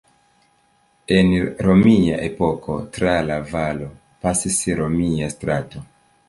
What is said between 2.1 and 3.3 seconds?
epoko tra